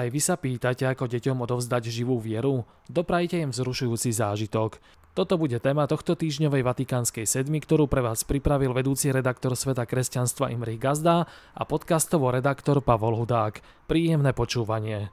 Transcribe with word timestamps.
Aj 0.00 0.08
vy 0.08 0.16
sa 0.16 0.40
pýtate, 0.40 0.88
ako 0.88 1.12
deťom 1.12 1.44
odovzdať 1.44 1.92
živú 1.92 2.16
vieru? 2.16 2.64
Doprajte 2.88 3.36
im 3.36 3.52
vzrušujúci 3.52 4.16
zážitok. 4.16 4.80
Toto 5.12 5.36
bude 5.36 5.60
téma 5.60 5.84
tohto 5.84 6.16
týždňovej 6.16 6.64
Vatikánskej 6.64 7.28
sedmi, 7.28 7.60
ktorú 7.60 7.84
pre 7.84 8.00
vás 8.00 8.24
pripravil 8.24 8.72
vedúci 8.72 9.12
redaktor 9.12 9.52
Sveta 9.52 9.84
kresťanstva 9.84 10.56
Imrich 10.56 10.80
Gazda 10.80 11.28
a 11.52 11.62
podcastovo 11.68 12.32
redaktor 12.32 12.80
Pavol 12.80 13.12
Hudák. 13.20 13.60
Príjemné 13.84 14.32
počúvanie. 14.32 15.12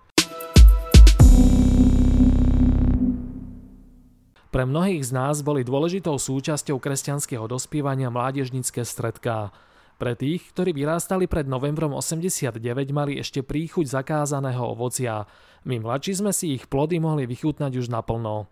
Pre 4.47 4.63
mnohých 4.63 5.04
z 5.04 5.11
nás 5.11 5.43
boli 5.43 5.67
dôležitou 5.67 6.15
súčasťou 6.15 6.79
kresťanského 6.79 7.43
dospievania 7.43 8.07
mládežnické 8.07 8.88
stredká. 8.88 9.51
Pre 9.98 10.14
tých, 10.14 10.54
ktorí 10.54 10.77
vyrástali 10.77 11.25
pred 11.25 11.50
novembrom 11.50 11.97
89, 11.97 12.61
mali 12.93 13.18
ešte 13.18 13.42
príchuť 13.42 13.89
zakázaného 13.89 14.78
ovocia. 14.78 15.25
My 15.65 15.82
mladší 15.82 16.21
sme 16.21 16.29
si 16.29 16.54
ich 16.54 16.69
plody 16.69 17.01
mohli 17.01 17.25
vychutnať 17.25 17.74
už 17.82 17.89
naplno. 17.89 18.46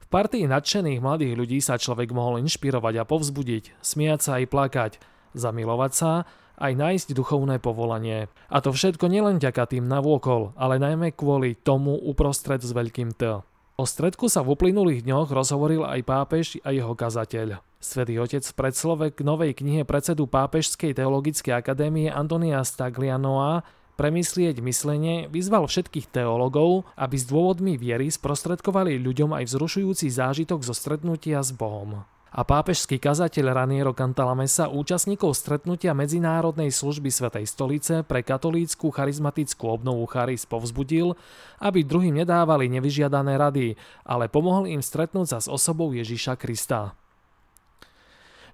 V 0.00 0.06
partii 0.08 0.48
nadšených 0.48 1.04
mladých 1.04 1.36
ľudí 1.36 1.58
sa 1.60 1.76
človek 1.76 2.16
mohol 2.16 2.40
inšpirovať 2.40 3.04
a 3.04 3.04
povzbudiť, 3.04 3.84
smiať 3.84 4.20
sa 4.24 4.30
aj 4.40 4.44
plakať, 4.48 4.92
zamilovať 5.36 5.92
sa, 5.92 6.24
aj 6.56 6.72
nájsť 6.72 7.08
duchovné 7.12 7.60
povolanie. 7.60 8.32
A 8.48 8.64
to 8.64 8.72
všetko 8.72 9.12
nielen 9.12 9.36
ďaká 9.44 9.68
tým 9.68 9.84
navôkol, 9.84 10.56
ale 10.56 10.80
najmä 10.80 11.12
kvôli 11.12 11.52
tomu 11.52 12.00
uprostred 12.00 12.64
s 12.64 12.72
veľkým 12.72 13.12
T. 13.12 13.44
O 13.80 13.88
stredku 13.88 14.28
sa 14.28 14.44
v 14.44 14.52
uplynulých 14.52 15.02
dňoch 15.04 15.32
rozhovoril 15.32 15.82
aj 15.88 16.00
pápež 16.04 16.46
a 16.60 16.76
jeho 16.76 16.92
kazateľ. 16.92 17.64
Svetý 17.82 18.20
otec 18.20 18.44
v 18.44 18.54
predslove 18.54 19.06
k 19.10 19.24
novej 19.26 19.58
knihe 19.58 19.82
predsedu 19.82 20.30
Pápežskej 20.30 20.94
teologickej 20.94 21.56
akadémie 21.56 22.12
Antonia 22.12 22.62
Staglianoa 22.62 23.66
Premyslieť 23.92 24.64
myslenie 24.64 25.28
vyzval 25.28 25.68
všetkých 25.68 26.08
teologov, 26.08 26.88
aby 26.96 27.12
s 27.12 27.28
dôvodmi 27.28 27.76
viery 27.76 28.08
sprostredkovali 28.08 28.96
ľuďom 28.96 29.36
aj 29.36 29.52
vzrušujúci 29.52 30.08
zážitok 30.08 30.64
zo 30.64 30.72
stretnutia 30.72 31.44
s 31.44 31.52
Bohom. 31.52 32.00
A 32.32 32.48
pápežský 32.48 32.96
kazateľ 32.96 33.52
Raniero 33.52 33.92
Cantalamessa 33.92 34.72
účastníkov 34.72 35.36
stretnutia 35.36 35.92
Medzinárodnej 35.92 36.72
služby 36.72 37.12
Svetej 37.12 37.44
stolice 37.44 38.00
pre 38.08 38.24
katolícku 38.24 38.88
charizmatickú 38.88 39.68
obnovu 39.68 40.08
Charis 40.08 40.48
povzbudil, 40.48 41.12
aby 41.60 41.84
druhým 41.84 42.16
nedávali 42.16 42.72
nevyžiadané 42.72 43.36
rady, 43.36 43.76
ale 44.08 44.32
pomohol 44.32 44.64
im 44.64 44.80
stretnúť 44.80 45.28
sa 45.28 45.38
s 45.44 45.48
osobou 45.52 45.92
Ježiša 45.92 46.40
Krista. 46.40 46.96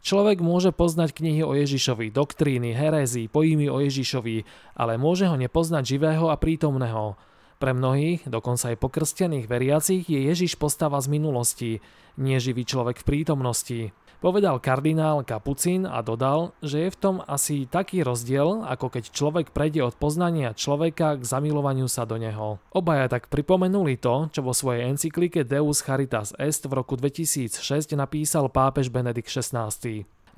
Človek 0.03 0.42
môže 0.42 0.75
poznať 0.75 1.15
knihy 1.15 1.47
o 1.47 1.55
Ježišovi, 1.55 2.11
doktríny, 2.11 2.75
herézy, 2.75 3.31
pojmy 3.31 3.70
o 3.70 3.79
Ježišovi, 3.79 4.42
ale 4.75 4.98
môže 4.98 5.31
ho 5.31 5.39
nepoznať 5.39 5.87
živého 5.87 6.27
a 6.27 6.35
prítomného. 6.35 7.15
Pre 7.59 7.75
mnohých, 7.75 8.23
dokonca 8.31 8.70
aj 8.70 8.78
pokrstených 8.78 9.51
veriacich, 9.51 10.06
je 10.06 10.31
Ježiš 10.31 10.55
postava 10.55 11.03
z 11.03 11.11
minulosti, 11.11 11.70
nie 12.14 12.39
človek 12.62 13.03
v 13.03 13.06
prítomnosti. 13.06 13.81
Povedal 14.19 14.59
kardinál 14.59 15.23
Kapucín 15.23 15.86
a 15.86 16.03
dodal, 16.03 16.51
že 16.59 16.86
je 16.86 16.91
v 16.91 16.98
tom 16.98 17.17
asi 17.23 17.70
taký 17.70 18.03
rozdiel, 18.03 18.67
ako 18.67 18.91
keď 18.95 19.14
človek 19.14 19.55
prejde 19.55 19.86
od 19.86 19.95
poznania 19.95 20.59
človeka 20.59 21.19
k 21.19 21.23
zamilovaniu 21.23 21.86
sa 21.86 22.03
do 22.03 22.19
neho. 22.19 22.59
Obaja 22.75 23.06
tak 23.06 23.31
pripomenuli 23.31 23.95
to, 23.95 24.27
čo 24.34 24.42
vo 24.42 24.51
svojej 24.51 24.91
encyklike 24.91 25.47
Deus 25.47 25.86
Charitas 25.86 26.34
Est 26.34 26.67
v 26.67 26.83
roku 26.83 26.98
2006 26.98 27.59
napísal 27.95 28.51
pápež 28.51 28.91
Benedikt 28.91 29.31
XVI. 29.31 29.70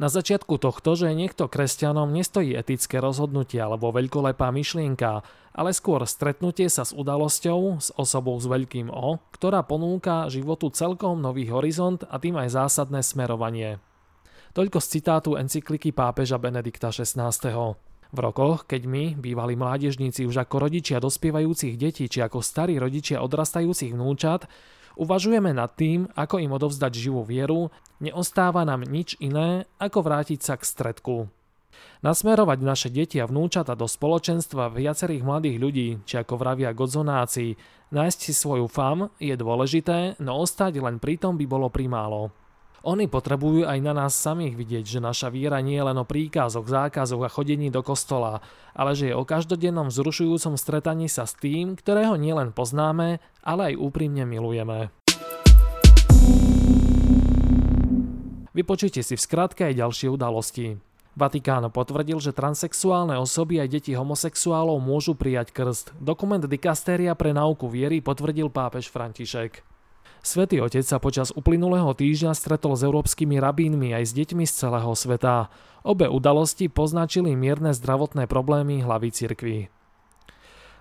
Na 0.01 0.09
začiatku 0.09 0.57
tohto, 0.57 0.97
že 0.97 1.13
niekto 1.13 1.45
kresťanom 1.45 2.09
nestojí 2.09 2.57
etické 2.57 3.05
rozhodnutie 3.05 3.61
alebo 3.61 3.93
veľkolepá 3.93 4.49
myšlienka, 4.49 5.21
ale 5.53 5.77
skôr 5.77 6.01
stretnutie 6.09 6.73
sa 6.73 6.89
s 6.89 6.97
udalosťou, 6.97 7.85
s 7.85 7.93
osobou 8.01 8.41
s 8.41 8.49
veľkým 8.49 8.89
O, 8.89 9.21
ktorá 9.37 9.61
ponúka 9.61 10.25
životu 10.33 10.73
celkom 10.73 11.21
nový 11.21 11.53
horizont 11.53 12.01
a 12.09 12.17
tým 12.17 12.41
aj 12.41 12.49
zásadné 12.49 13.05
smerovanie. 13.05 13.77
Toľko 14.57 14.81
z 14.81 14.87
citátu 14.89 15.31
encykliky 15.37 15.93
pápeža 15.93 16.41
Benedikta 16.41 16.89
XVI. 16.89 17.77
V 18.11 18.19
rokoch, 18.25 18.65
keď 18.65 18.89
my, 18.89 19.05
bývali 19.21 19.53
mládežníci 19.53 20.25
už 20.25 20.49
ako 20.49 20.65
rodičia 20.65 20.97
dospievajúcich 20.97 21.77
detí 21.77 22.09
či 22.09 22.25
ako 22.25 22.41
starí 22.41 22.81
rodičia 22.81 23.21
odrastajúcich 23.21 23.93
vnúčat, 23.93 24.49
Uvažujeme 25.01 25.57
nad 25.57 25.73
tým, 25.73 26.13
ako 26.13 26.45
im 26.45 26.53
odovzdať 26.53 26.93
živú 26.93 27.25
vieru, 27.25 27.73
neostáva 28.05 28.69
nám 28.69 28.85
nič 28.85 29.17
iné, 29.17 29.65
ako 29.81 30.05
vrátiť 30.05 30.45
sa 30.45 30.61
k 30.61 30.69
stredku. 30.69 31.33
Nasmerovať 32.05 32.59
naše 32.61 32.89
deti 32.93 33.17
a 33.17 33.25
vnúčata 33.25 33.73
do 33.73 33.89
spoločenstva 33.89 34.69
viacerých 34.69 35.25
mladých 35.25 35.57
ľudí, 35.57 35.89
či 36.05 36.21
ako 36.21 36.37
vravia 36.37 36.77
godzonáci, 36.77 37.57
nájsť 37.97 38.19
si 38.21 38.33
svoju 38.37 38.69
fam 38.69 39.09
je 39.17 39.33
dôležité, 39.41 40.21
no 40.21 40.45
ostať 40.45 40.85
len 40.85 41.01
pri 41.01 41.17
tom 41.17 41.41
by 41.41 41.49
bolo 41.49 41.73
primálo. 41.73 42.29
Oni 42.81 43.05
potrebujú 43.05 43.69
aj 43.69 43.77
na 43.85 43.93
nás 43.93 44.17
samých 44.17 44.57
vidieť, 44.57 44.85
že 44.97 45.05
naša 45.05 45.29
viera 45.29 45.61
nie 45.61 45.77
je 45.77 45.85
len 45.85 46.01
o 46.01 46.09
príkazoch, 46.09 46.65
zákazoch 46.65 47.21
a 47.21 47.29
chodení 47.29 47.69
do 47.69 47.85
kostola, 47.85 48.41
ale 48.73 48.97
že 48.97 49.13
je 49.13 49.15
o 49.21 49.29
každodennom 49.29 49.93
vzrušujúcom 49.93 50.57
stretaní 50.57 51.05
sa 51.13 51.29
s 51.29 51.37
tým, 51.37 51.77
ktorého 51.77 52.17
nielen 52.17 52.57
poznáme, 52.57 53.21
ale 53.45 53.61
aj 53.73 53.75
úprimne 53.77 54.25
milujeme. 54.25 54.89
Vypočujte 58.57 59.05
si 59.05 59.13
v 59.13 59.25
skratke 59.29 59.69
aj 59.69 59.77
ďalšie 59.77 60.09
udalosti. 60.09 60.81
Vatikán 61.21 61.69
potvrdil, 61.69 62.17
že 62.17 62.33
transexuálne 62.33 63.21
osoby 63.21 63.61
aj 63.61 63.77
deti 63.77 63.93
homosexuálov 63.93 64.81
môžu 64.81 65.13
prijať 65.13 65.53
krst. 65.53 65.93
Dokument 66.01 66.41
Dikastéria 66.41 67.13
pre 67.13 67.37
náuku 67.37 67.69
viery 67.69 68.01
potvrdil 68.01 68.49
pápež 68.49 68.89
František. 68.89 69.70
Svetý 70.21 70.61
otec 70.61 70.85
sa 70.85 71.01
počas 71.01 71.33
uplynulého 71.33 71.97
týždňa 71.97 72.37
stretol 72.37 72.77
s 72.77 72.85
európskymi 72.85 73.41
rabínmi 73.41 73.97
aj 73.97 74.05
s 74.05 74.13
deťmi 74.13 74.45
z 74.45 74.53
celého 74.53 74.93
sveta. 74.93 75.49
Obe 75.81 76.13
udalosti 76.13 76.69
poznačili 76.69 77.33
mierne 77.33 77.73
zdravotné 77.73 78.29
problémy 78.29 78.85
hlavy 78.85 79.09
cirkvy. 79.17 79.59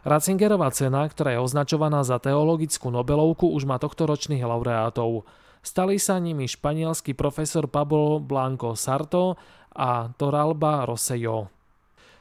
Ratzingerová 0.04 0.72
cena, 0.76 1.08
ktorá 1.08 1.36
je 1.36 1.44
označovaná 1.44 2.04
za 2.04 2.20
teologickú 2.20 2.92
Nobelovku, 2.92 3.52
už 3.52 3.64
má 3.64 3.80
tohto 3.80 4.08
ročných 4.08 4.44
laureátov. 4.44 5.28
Stali 5.60 6.00
sa 6.00 6.20
nimi 6.20 6.48
španielský 6.48 7.16
profesor 7.16 7.68
Pablo 7.68 8.20
Blanco 8.24 8.76
Sarto 8.80 9.36
a 9.76 10.08
Toralba 10.16 10.88
Rosselló. 10.88 11.52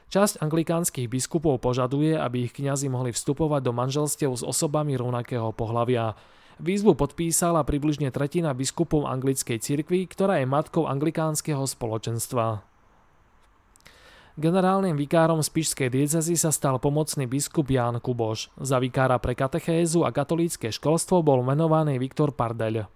Časť 0.09 0.41
anglikánskych 0.41 1.07
biskupov 1.07 1.61
požaduje, 1.61 2.17
aby 2.17 2.47
ich 2.47 2.55
kňazi 2.55 2.89
mohli 2.89 3.13
vstupovať 3.13 3.61
do 3.61 3.71
manželstiev 3.71 4.31
s 4.33 4.43
osobami 4.43 4.97
rovnakého 4.97 5.53
pohľavia. 5.53 6.17
Výzvu 6.59 6.91
podpísala 6.91 7.63
približne 7.63 8.11
tretina 8.11 8.51
biskupov 8.51 9.07
anglickej 9.07 9.63
cirkvi, 9.63 10.03
ktorá 10.11 10.43
je 10.43 10.47
matkou 10.51 10.91
anglikánskeho 10.91 11.63
spoločenstva. 11.63 12.67
Generálnym 14.35 14.99
vikárom 14.99 15.39
Spišskej 15.39 15.87
diecezy 15.87 16.35
sa 16.35 16.51
stal 16.51 16.75
pomocný 16.83 17.31
biskup 17.31 17.71
Ján 17.71 18.03
Kuboš. 18.03 18.51
Za 18.59 18.75
vikára 18.83 19.15
pre 19.23 19.39
katechézu 19.39 20.03
a 20.03 20.11
katolícke 20.11 20.67
školstvo 20.67 21.23
bol 21.23 21.47
menovaný 21.47 21.95
Viktor 21.95 22.35
Pardeľ. 22.35 22.91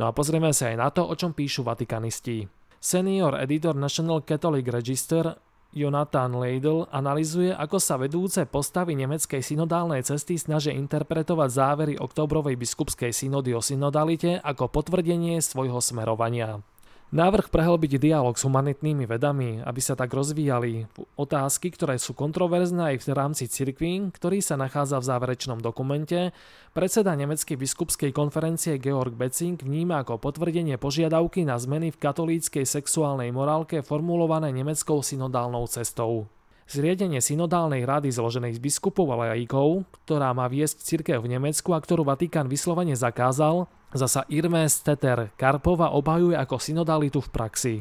No 0.00 0.04
a 0.08 0.10
pozrieme 0.16 0.48
sa 0.56 0.72
aj 0.72 0.76
na 0.80 0.88
to, 0.88 1.04
o 1.04 1.12
čom 1.12 1.36
píšu 1.36 1.60
vatikanisti. 1.60 2.48
Senior 2.80 3.36
editor 3.36 3.76
National 3.76 4.24
Catholic 4.24 4.64
Register 4.68 5.43
Jonathan 5.74 6.30
Leidl 6.38 6.86
analizuje, 6.94 7.50
ako 7.50 7.82
sa 7.82 7.98
vedúce 7.98 8.46
postavy 8.46 8.94
nemeckej 8.94 9.42
synodálnej 9.42 10.06
cesty 10.06 10.38
snažia 10.38 10.70
interpretovať 10.70 11.50
závery 11.50 11.94
oktobrovej 11.98 12.54
biskupskej 12.54 13.10
synody 13.10 13.50
o 13.52 13.60
synodalite 13.60 14.38
ako 14.38 14.70
potvrdenie 14.70 15.42
svojho 15.42 15.82
smerovania. 15.82 16.62
Návrh 17.14 17.46
prehlbiť 17.46 18.02
dialog 18.02 18.34
s 18.34 18.42
humanitnými 18.42 19.06
vedami, 19.06 19.62
aby 19.62 19.78
sa 19.78 19.94
tak 19.94 20.10
rozvíjali 20.10 20.90
otázky, 21.14 21.70
ktoré 21.70 21.94
sú 21.94 22.10
kontroverzné 22.10 22.90
aj 22.90 23.06
v 23.06 23.14
rámci 23.14 23.46
cirkví, 23.46 24.10
ktorý 24.10 24.42
sa 24.42 24.58
nachádza 24.58 24.98
v 24.98 25.14
záverečnom 25.14 25.62
dokumente, 25.62 26.34
predseda 26.74 27.14
Nemeckej 27.14 27.54
biskupskej 27.54 28.10
konferencie 28.10 28.82
Georg 28.82 29.14
Betzing 29.14 29.62
vníma 29.62 30.02
ako 30.02 30.18
potvrdenie 30.18 30.74
požiadavky 30.74 31.46
na 31.46 31.54
zmeny 31.54 31.94
v 31.94 32.02
katolíckej 32.02 32.66
sexuálnej 32.66 33.30
morálke 33.30 33.86
formulované 33.86 34.50
nemeckou 34.50 34.98
synodálnou 34.98 35.70
cestou. 35.70 36.26
Zriedenie 36.64 37.20
synodálnej 37.20 37.84
rady 37.84 38.08
zloženej 38.08 38.56
z 38.56 38.60
biskupov 38.60 39.12
a 39.12 39.30
laikov, 39.30 39.84
ktorá 40.08 40.32
má 40.32 40.48
viesť 40.48 40.80
cirkev 40.80 41.20
v 41.20 41.36
Nemecku 41.36 41.76
a 41.76 41.78
ktorú 41.78 42.08
Vatikán 42.08 42.48
vyslovene 42.48 42.96
zakázal, 42.96 43.68
zasa 43.92 44.24
Irme 44.32 44.64
Steter 44.66 45.30
Karpova 45.36 45.92
obhajuje 45.92 46.34
ako 46.40 46.56
synodalitu 46.56 47.20
v 47.20 47.28
praxi. 47.30 47.76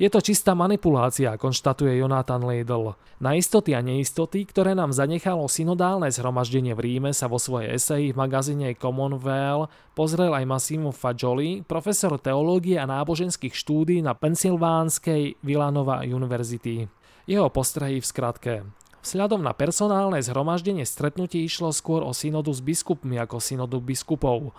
Je 0.00 0.08
to 0.08 0.24
čistá 0.24 0.56
manipulácia, 0.56 1.36
konštatuje 1.36 2.00
Jonathan 2.00 2.40
Lidl. 2.40 2.96
Na 3.20 3.36
istoty 3.36 3.76
a 3.76 3.84
neistoty, 3.84 4.48
ktoré 4.48 4.72
nám 4.72 4.96
zanechalo 4.96 5.44
synodálne 5.44 6.08
zhromaždenie 6.08 6.72
v 6.72 6.80
Ríme, 6.80 7.10
sa 7.12 7.28
vo 7.28 7.36
svojej 7.36 7.76
eseji 7.76 8.16
v 8.16 8.20
magazíne 8.20 8.72
Commonwealth 8.80 9.68
pozrel 9.92 10.32
aj 10.32 10.48
Massimo 10.48 10.88
Fagioli, 10.88 11.60
profesor 11.68 12.16
teológie 12.16 12.80
a 12.80 12.88
náboženských 12.88 13.52
štúdí 13.52 14.00
na 14.00 14.16
Pensylvánskej 14.16 15.44
Villanova 15.44 16.00
University. 16.08 16.88
Jeho 17.28 17.52
postrehy 17.52 18.00
v 18.00 18.06
skratke. 18.08 18.54
Vzhľadom 19.00 19.40
na 19.40 19.56
personálne 19.56 20.20
zhromaždenie 20.20 20.84
stretnutí 20.84 21.40
išlo 21.40 21.72
skôr 21.72 22.04
o 22.04 22.12
synodu 22.12 22.52
s 22.52 22.60
biskupmi 22.60 23.16
ako 23.16 23.40
synodu 23.40 23.80
biskupov. 23.80 24.52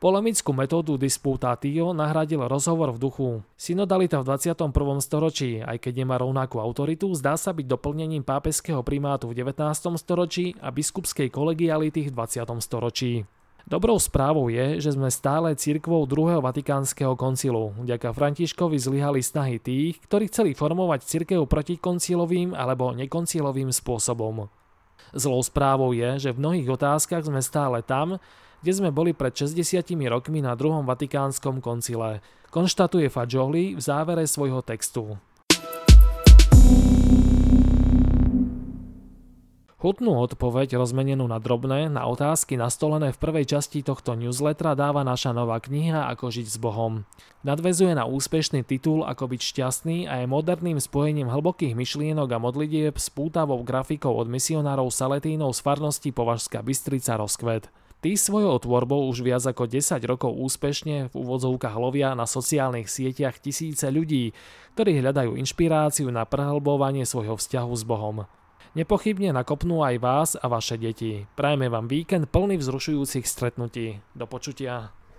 Polemickú 0.00 0.56
metódu 0.56 0.96
disputatio 0.96 1.92
nahradil 1.92 2.48
rozhovor 2.48 2.88
v 2.96 2.98
duchu. 3.04 3.28
Synodalita 3.60 4.24
v 4.24 4.32
21. 4.32 4.72
storočí, 5.04 5.60
aj 5.60 5.76
keď 5.76 5.92
nemá 5.92 6.16
rovnakú 6.16 6.56
autoritu, 6.56 7.12
zdá 7.12 7.36
sa 7.36 7.52
byť 7.52 7.68
doplnením 7.68 8.24
pápeského 8.24 8.80
primátu 8.80 9.28
v 9.28 9.44
19. 9.44 9.60
storočí 10.00 10.56
a 10.64 10.72
biskupskej 10.72 11.28
kolegiality 11.28 12.08
v 12.08 12.16
20. 12.16 12.48
storočí. 12.64 13.28
Dobrou 13.68 14.00
správou 14.00 14.48
je, 14.48 14.80
že 14.80 14.96
sme 14.96 15.12
stále 15.12 15.52
cirkvou 15.52 16.08
druhého 16.08 16.40
vatikánskeho 16.40 17.12
koncilu. 17.12 17.76
Vďaka 17.84 18.16
Františkovi 18.16 18.80
zlyhali 18.80 19.20
snahy 19.20 19.60
tých, 19.60 20.00
ktorí 20.08 20.32
chceli 20.32 20.56
formovať 20.56 21.04
cirkev 21.04 21.44
protikoncilovým 21.44 22.56
alebo 22.56 22.96
nekoncilovým 22.96 23.68
spôsobom. 23.68 24.48
Zlou 25.14 25.42
správou 25.42 25.90
je, 25.90 26.28
že 26.28 26.34
v 26.34 26.40
mnohých 26.42 26.68
otázkach 26.70 27.26
sme 27.26 27.42
stále 27.42 27.82
tam, 27.82 28.22
kde 28.60 28.72
sme 28.76 28.90
boli 28.92 29.16
pred 29.16 29.32
60 29.32 29.82
rokmi 30.08 30.44
na 30.44 30.52
druhom 30.52 30.84
vatikánskom 30.84 31.64
koncile, 31.64 32.20
konštatuje 32.52 33.08
Fagioli 33.08 33.74
v 33.74 33.80
závere 33.80 34.26
svojho 34.28 34.60
textu. 34.60 35.16
Hutnú 39.80 40.12
odpoveď 40.12 40.76
rozmenenú 40.76 41.24
na 41.24 41.40
drobné 41.40 41.88
na 41.88 42.04
otázky 42.04 42.60
nastolené 42.60 43.16
v 43.16 43.20
prvej 43.24 43.56
časti 43.56 43.80
tohto 43.80 44.12
newslettera 44.12 44.76
dáva 44.76 45.00
naša 45.08 45.32
nová 45.32 45.56
kniha 45.56 46.04
Ako 46.12 46.28
žiť 46.28 46.52
s 46.52 46.60
Bohom. 46.60 47.08
Nadvezuje 47.48 47.96
na 47.96 48.04
úspešný 48.04 48.60
titul 48.60 49.08
Ako 49.08 49.32
byť 49.32 49.40
šťastný 49.40 50.04
a 50.04 50.20
je 50.20 50.28
moderným 50.28 50.76
spojením 50.76 51.32
hlbokých 51.32 51.72
myšlienok 51.72 52.28
a 52.28 52.36
modlitieb 52.36 52.92
s 52.92 53.08
pútavou 53.08 53.64
grafikou 53.64 54.12
od 54.20 54.28
misionárov 54.28 54.92
Saletínov 54.92 55.56
z 55.56 55.64
farnosti 55.64 56.12
Považská 56.12 56.60
Bystrica 56.60 57.16
Rozkvet. 57.16 57.72
Tí 58.04 58.20
svojou 58.20 58.60
tvorbou 58.60 59.08
už 59.08 59.24
viac 59.24 59.48
ako 59.48 59.64
10 59.64 59.96
rokov 60.04 60.36
úspešne 60.36 61.08
v 61.08 61.14
úvodzovkách 61.16 61.76
lovia 61.80 62.12
na 62.12 62.28
sociálnych 62.28 62.92
sieťach 62.92 63.40
tisíce 63.40 63.88
ľudí, 63.88 64.36
ktorí 64.76 65.00
hľadajú 65.00 65.40
inšpiráciu 65.40 66.12
na 66.12 66.28
prehlbovanie 66.28 67.08
svojho 67.08 67.40
vzťahu 67.40 67.72
s 67.72 67.84
Bohom. 67.88 68.28
Nepochybne 68.70 69.34
nakopnú 69.34 69.82
aj 69.82 69.96
vás 69.98 70.30
a 70.38 70.46
vaše 70.46 70.78
deti. 70.78 71.26
Prajme 71.34 71.66
vám 71.66 71.90
víkend 71.90 72.30
plný 72.30 72.54
vzrušujúcich 72.62 73.26
stretnutí. 73.26 73.98
Do 74.14 74.30
počutia. 74.30 74.94